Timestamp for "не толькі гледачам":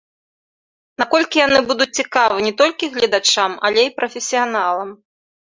2.47-3.51